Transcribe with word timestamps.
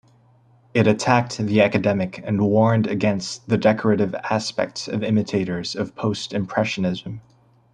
It 0.73 0.87
attacked 0.87 1.37
the 1.37 1.61
academic 1.61 2.23
and 2.25 2.41
warned 2.41 2.87
against 2.87 3.47
the 3.47 3.55
'decorative' 3.55 4.15
aspect 4.31 4.87
of 4.87 5.03
imitators 5.03 5.75
of 5.75 5.93
Post-Impressionism. 5.93 7.21